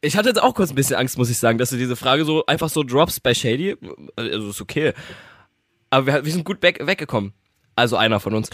[0.00, 2.24] Ich hatte jetzt auch kurz ein bisschen Angst, muss ich sagen, dass du diese Frage
[2.24, 3.76] so einfach so droppst bei Shady.
[4.16, 4.94] Also ist okay.
[5.90, 7.34] Aber wir, wir sind gut weg, weggekommen.
[7.76, 8.50] Also einer von uns.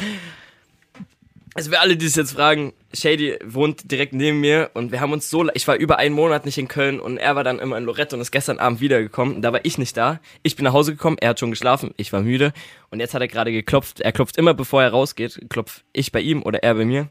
[1.57, 5.13] Also für alle, die sich jetzt fragen, Shady wohnt direkt neben mir und wir haben
[5.13, 7.79] uns so, ich war über einen Monat nicht in Köln und er war dann immer
[7.79, 9.41] in Lorette und ist gestern Abend wiedergekommen.
[9.41, 10.21] Da war ich nicht da.
[10.43, 12.53] Ich bin nach Hause gekommen, er hat schon geschlafen, ich war müde
[12.91, 14.01] und jetzt hat er gerade geklopft.
[14.01, 17.09] Er klopft immer, bevor er rausgeht, klopft ich bei ihm oder er bei mir.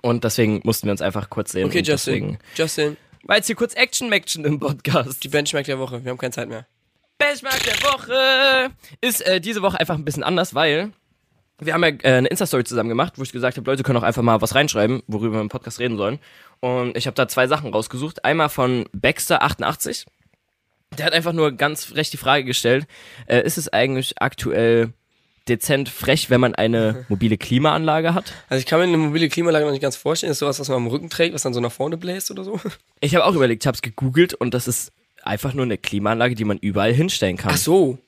[0.00, 1.66] Und deswegen mussten wir uns einfach kurz sehen.
[1.66, 2.14] Okay, Justin.
[2.14, 5.22] Deswegen Justin, war jetzt hier kurz Action-Maction im Podcast.
[5.22, 6.04] die Benchmark der Woche.
[6.04, 6.66] Wir haben keine Zeit mehr.
[7.16, 8.70] Benchmark der Woche
[9.00, 10.90] ist äh, diese Woche einfach ein bisschen anders, weil
[11.64, 14.02] wir haben ja äh, eine Insta-Story zusammen gemacht, wo ich gesagt habe, Leute können auch
[14.02, 16.18] einfach mal was reinschreiben, worüber wir im Podcast reden sollen.
[16.60, 18.24] Und ich habe da zwei Sachen rausgesucht.
[18.24, 20.06] Einmal von Baxter88.
[20.98, 22.86] Der hat einfach nur ganz frech die Frage gestellt,
[23.26, 24.92] äh, ist es eigentlich aktuell
[25.48, 28.32] dezent frech, wenn man eine mobile Klimaanlage hat?
[28.48, 30.30] Also ich kann mir eine mobile Klimaanlage noch nicht ganz vorstellen.
[30.30, 32.44] Das ist sowas, was man am Rücken trägt, was dann so nach vorne bläst oder
[32.44, 32.60] so.
[33.00, 36.34] Ich habe auch überlegt, ich habe es gegoogelt und das ist einfach nur eine Klimaanlage,
[36.34, 37.52] die man überall hinstellen kann.
[37.54, 37.98] Ach so,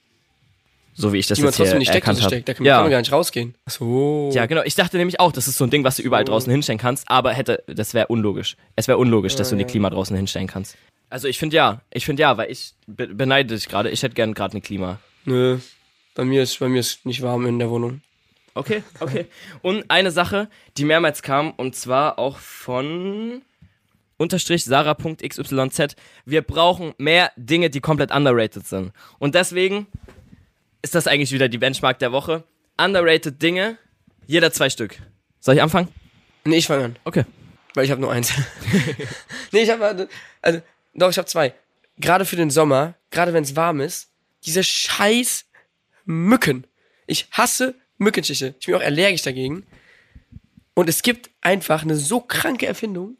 [0.96, 2.40] So wie ich das die man jetzt hier trotzdem in die erkannt habe.
[2.40, 2.74] Da kann, ja.
[2.74, 3.54] kann man gar nicht rausgehen.
[3.66, 4.30] Ach so.
[4.32, 4.62] Ja, genau.
[4.64, 7.10] Ich dachte nämlich auch, das ist so ein Ding, was du überall draußen hinstellen kannst,
[7.10, 8.56] aber hätte, das wäre unlogisch.
[8.76, 10.76] Es wäre unlogisch, dass du eine Klima draußen hinstellen kannst.
[11.10, 13.90] Also ich finde ja, ich finde ja, weil ich be beneide dich gerade.
[13.90, 15.00] Ich hätte gern gerade eine Klima.
[15.24, 15.58] Nö.
[16.14, 18.00] Bei mir ist, bei mir ist nicht warm in der Wohnung.
[18.54, 19.26] Okay, okay.
[19.62, 23.42] Und eine Sache, die mehrmals kam, und zwar auch von
[24.16, 25.96] unterstrich Sarah.xyz.
[26.24, 28.92] Wir brauchen mehr Dinge, die komplett underrated sind.
[29.18, 29.86] Und deswegen
[30.84, 32.44] ist das eigentlich wieder die Benchmark der Woche.
[32.76, 33.78] Underrated Dinge,
[34.26, 34.98] jeder zwei Stück.
[35.40, 35.88] Soll ich anfangen?
[36.44, 36.96] Nee, ich fange an.
[37.04, 37.24] Okay.
[37.72, 38.34] Weil ich habe nur eins.
[39.50, 40.08] nee, ich habe
[40.42, 40.60] also
[40.92, 41.54] doch, ich habe zwei.
[41.96, 44.10] Gerade für den Sommer, gerade wenn es warm ist,
[44.44, 45.46] diese scheiß
[46.04, 46.66] Mücken.
[47.06, 48.54] Ich hasse Mückenstiche.
[48.60, 49.66] Ich bin auch allergisch dagegen.
[50.74, 53.16] Und es gibt einfach eine so kranke Erfindung.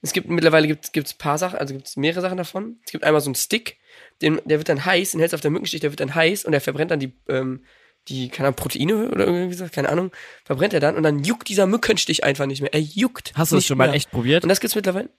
[0.00, 2.78] Es gibt mittlerweile gibt es paar Sachen, also gibt es mehrere Sachen davon.
[2.84, 3.78] Es gibt einmal so einen Stick,
[4.22, 6.44] den, der wird dann heiß, den hältst du auf der Mückenstich, der wird dann heiß
[6.44, 7.64] und der verbrennt dann die, ähm,
[8.06, 10.12] die, keine Ahnung, Proteine oder irgendwie so, keine Ahnung,
[10.44, 12.72] verbrennt er dann und dann juckt dieser Mückenstich einfach nicht mehr.
[12.72, 13.32] Er juckt.
[13.34, 13.96] Hast du das schon mal mehr.
[13.96, 14.44] echt probiert?
[14.44, 15.10] Und das gibt's mittlerweile?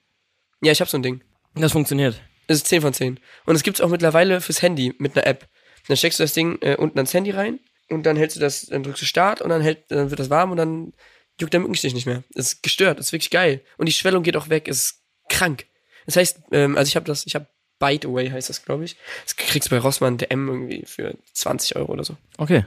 [0.62, 1.22] Ja, ich habe so ein Ding.
[1.54, 2.20] Das funktioniert.
[2.46, 3.20] Das ist 10 von 10.
[3.46, 5.48] Und es gibt's auch mittlerweile fürs Handy mit einer App.
[5.88, 8.66] Dann steckst du das Ding äh, unten ans Handy rein und dann hältst du das,
[8.66, 10.92] dann drückst du Start und dann hält, dann wird das warm und dann
[11.40, 12.22] juckt der Mückenstich nicht mehr.
[12.34, 13.62] Das ist gestört, das ist wirklich geil.
[13.76, 15.66] Und die Schwellung geht auch weg, es ist krank.
[16.06, 17.46] Das heißt, ähm, also ich habe das, ich habe
[17.78, 18.96] Bite Away heißt das, glaube ich.
[19.24, 22.16] Das kriegst du bei Rossmann DM irgendwie für 20 Euro oder so.
[22.36, 22.64] Okay.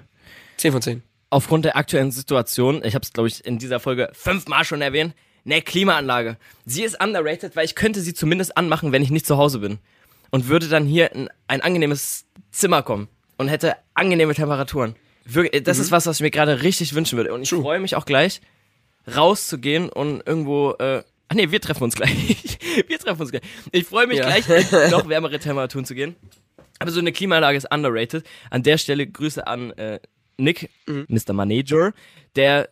[0.58, 1.04] 10 von 10.
[1.30, 5.16] Aufgrund der aktuellen Situation, ich habe es, glaube ich, in dieser Folge fünfmal schon erwähnt,
[5.46, 6.38] ne Klimaanlage.
[6.66, 9.80] Sie ist underrated, weil ich könnte sie zumindest anmachen, wenn ich nicht zu Hause bin.
[10.32, 13.08] Und würde dann hier in ein angenehmes Zimmer kommen
[13.38, 14.96] und hätte angenehme Temperaturen.
[15.26, 17.34] Wirklich, das ist was, was ich mir gerade richtig wünschen würde.
[17.34, 18.42] Und ich freue mich auch gleich,
[19.08, 22.58] rauszugehen und irgendwo, äh, ach nee, wir treffen uns gleich.
[22.88, 23.44] wir treffen uns gleich.
[23.72, 24.26] Ich freue mich Ja.
[24.26, 24.46] gleich,
[24.92, 26.16] noch wärmere Temperaturen zu gehen.
[26.80, 28.26] Aber so eine Klimaanlage ist underrated.
[28.50, 30.00] An der Stelle Grüße an äh,
[30.38, 31.34] Nick, Mr.
[31.34, 31.94] Manager,
[32.36, 32.70] der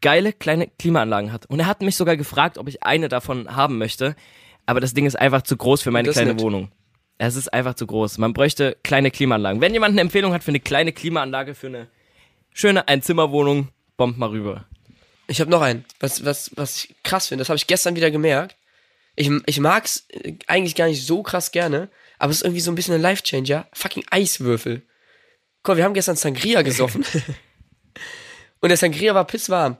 [0.00, 1.46] geile kleine Klimaanlagen hat.
[1.46, 4.14] Und er hat mich sogar gefragt, ob ich eine davon haben möchte.
[4.66, 6.42] Aber das Ding ist einfach zu groß für meine Das kleine nett.
[6.42, 6.70] Wohnung.
[7.16, 8.18] Es ist einfach zu groß.
[8.18, 9.60] Man bräuchte kleine Klimaanlagen.
[9.60, 11.88] Wenn jemand eine Empfehlung hat für eine kleine Klimaanlage, für eine
[12.52, 14.66] schöne Einzimmerwohnung, bombt mal rüber.
[15.28, 17.42] Ich habe noch einen, was, was, was ich krass finde.
[17.42, 18.56] Das habe ich gestern wieder gemerkt.
[19.14, 21.88] Ich, ich mag's äh, eigentlich gar nicht so krass gerne,
[22.18, 23.68] aber es ist irgendwie so ein bisschen ein Life-Changer.
[23.72, 24.82] Fucking Eiswürfel.
[25.62, 27.04] Guck wir haben gestern Sangria gesoffen.
[28.60, 29.76] Und der Sangria war pisswarm.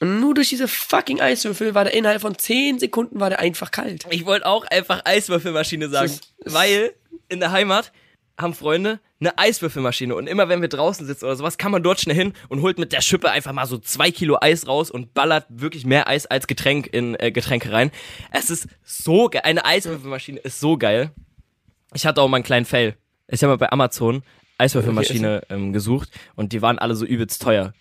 [0.00, 3.70] Und nur durch diese fucking Eiswürfel war der innerhalb von 10 Sekunden war der einfach
[3.70, 4.06] kalt.
[4.10, 6.12] Ich wollte auch einfach Eiswürfelmaschine sagen,
[6.44, 6.94] weil
[7.28, 7.92] in der Heimat
[8.38, 12.00] haben Freunde eine Eiswürfelmaschine und immer wenn wir draußen sitzen oder sowas, kann man dort
[12.00, 15.14] schnell hin und holt mit der Schippe einfach mal so zwei Kilo Eis raus und
[15.14, 17.90] ballert wirklich mehr Eis als Getränk in äh, Getränke rein.
[18.30, 19.42] Es ist so geil.
[19.44, 21.12] Eine Eiswürfelmaschine ist so geil.
[21.94, 22.96] Ich hatte auch mal einen kleinen Fail.
[23.28, 24.22] Ich habe mal bei Amazon
[24.58, 27.72] Eiswürfelmaschine ähm, gesucht und die waren alle so übelst teuer.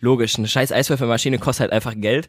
[0.00, 2.28] Logisch, eine scheiß Eiswürfelmaschine kostet halt einfach Geld.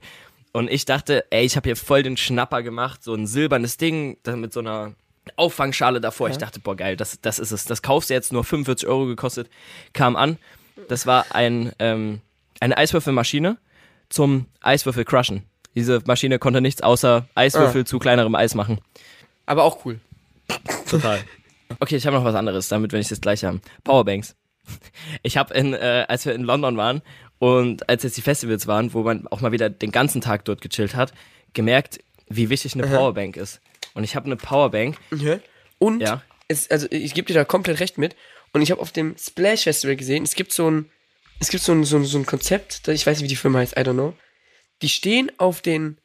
[0.52, 4.18] Und ich dachte, ey, ich habe hier voll den Schnapper gemacht, so ein silbernes Ding
[4.26, 4.94] mit so einer
[5.36, 6.30] Auffangschale davor.
[6.30, 7.66] Ich dachte, boah, geil, das, das ist es.
[7.66, 9.50] Das kaufst du jetzt nur 45 Euro gekostet.
[9.94, 10.38] Kam an.
[10.88, 12.22] Das war ein, ähm,
[12.60, 13.58] eine Eiswürfelmaschine
[14.10, 15.44] zum Eiswürfel crushen.
[15.76, 18.80] Diese Maschine konnte nichts außer Eiswürfel zu kleinerem Eis machen.
[19.46, 20.00] Aber auch cool.
[20.90, 21.20] Total.
[21.80, 23.62] Okay, ich habe noch was anderes, damit wenn ich das gleich haben.
[23.84, 24.36] Powerbanks.
[25.22, 27.04] Ich habe in, äh, als wir in London waren
[27.38, 30.62] und als jetzt die Festivals waren, wo man auch mal wieder den ganzen Tag dort
[30.62, 31.14] gechillt hat,
[31.54, 33.62] gemerkt, wie wichtig eine Powerbank ist.
[34.00, 34.96] Und ich habe eine Powerbank.
[35.14, 35.40] Ja.
[35.78, 36.22] Und Ja.
[36.48, 38.16] es, also ich gebe dir da komplett recht mit.
[38.54, 40.90] Und ich habe auf dem Splash Festival gesehen, es gibt so ein,
[41.42, 43.36] es gibt so ein, so ein, so ein Konzept, das- ich weiß nicht, wie die
[43.36, 44.14] Firma heißt, I don't know.
[44.82, 45.98] Die stehen auf den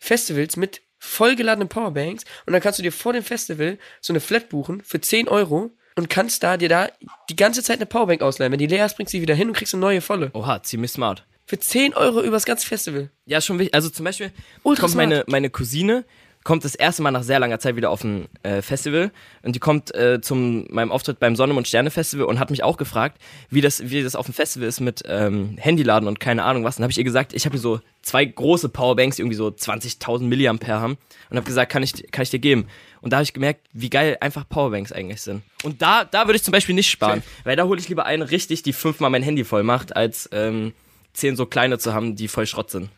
[0.00, 4.48] Festivals mit vollgeladenen Powerbanks und dann kannst du dir vor dem Festival so eine Flat
[4.48, 6.88] buchen für 10 Euro und kannst da dir da
[7.28, 8.50] die ganze Zeit eine Powerbank ausleihen.
[8.50, 10.30] Wenn die leer ist, bringst du sie wieder hin und kriegst eine neue volle.
[10.32, 11.26] Oha, ziemlich smart.
[11.44, 13.10] Für 10 Euro übers ganze Festival.
[13.26, 13.74] Ja, schon wichtig.
[13.74, 15.08] Also zum Beispiel Ultra kommt smart.
[15.08, 16.04] meine, meine Cousine,
[16.44, 19.10] kommt das erste Mal nach sehr langer Zeit wieder auf ein äh, Festival
[19.42, 22.62] und die kommt äh, zum meinem Auftritt beim Sonne und Sterne Festival und hat mich
[22.62, 26.44] auch gefragt, wie das wie das auf dem Festival ist mit ähm, Handyladen und keine
[26.44, 26.76] Ahnung was.
[26.76, 29.48] Dann habe ich ihr gesagt, ich habe hier so zwei große Powerbanks, die irgendwie so
[29.48, 30.98] 20.000 Milliampere haben
[31.30, 32.66] und habe gesagt, kann ich kann ich dir geben?
[33.00, 35.42] Und da habe ich gemerkt, wie geil einfach Powerbanks eigentlich sind.
[35.64, 38.30] Und da, da würde ich zum Beispiel nicht sparen, weil da hole ich lieber eine
[38.30, 40.72] richtig, die fünfmal mein Handy voll macht, als ähm,
[41.12, 42.90] zehn so kleine zu haben, die voll Schrott sind.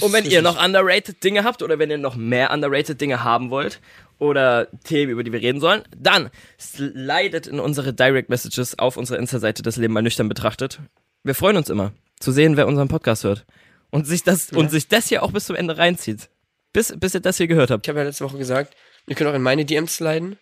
[0.00, 3.50] Und wenn ihr noch underrated Dinge habt oder wenn ihr noch mehr underrated Dinge haben
[3.50, 3.80] wollt
[4.18, 9.18] oder Themen, über die wir reden sollen, dann slidet in unsere Direct Messages auf unserer
[9.18, 10.80] Insta-Seite das Leben mal nüchtern betrachtet.
[11.24, 13.44] Wir freuen uns immer zu sehen, wer unseren Podcast hört
[13.90, 16.30] und sich das und sich das hier auch bis zum Ende reinzieht.
[16.72, 17.86] Bis, bis ihr das hier gehört habt.
[17.86, 18.74] Ich habe ja letzte Woche gesagt,
[19.06, 20.38] ihr könnt auch in meine DMs sliden.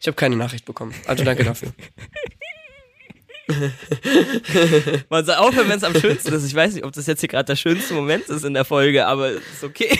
[0.00, 0.94] Ich habe keine Nachricht bekommen.
[1.06, 1.72] Also danke dafür.
[5.08, 6.46] Man soll aufhören, wenn es am schönsten ist.
[6.46, 9.06] Ich weiß nicht, ob das jetzt hier gerade der schönste Moment ist in der Folge,
[9.06, 9.96] aber ist okay.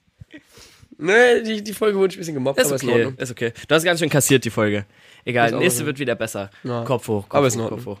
[0.98, 3.04] ne, die, die Folge wurde ein bisschen gemobbt, Ist aber ist in okay.
[3.04, 3.18] Ordnung.
[3.18, 3.52] Ist okay.
[3.68, 4.84] Du hast ganz schön kassiert, die Folge.
[5.24, 5.86] Egal, Ist nächste okay.
[5.86, 6.50] wird wieder besser.
[6.64, 6.84] Ja.
[6.84, 7.98] Kopf hoch, Kopf Aber ist hoch, in Kopf hoch.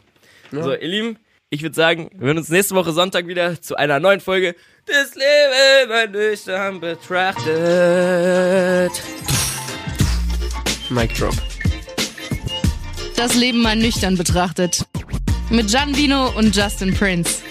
[0.52, 0.62] Ja.
[0.62, 1.18] So, ihr Lieben,
[1.50, 4.54] ich würde sagen, wir hören uns nächste Woche Sonntag wieder zu einer neuen Folge
[4.88, 7.50] des Leben mal nüchtern betrachtet.
[10.90, 11.34] Mic drop.
[13.20, 14.86] Das Leben mal nüchtern betrachtet.
[15.50, 17.42] Mit Gian Vino und Justin Prince.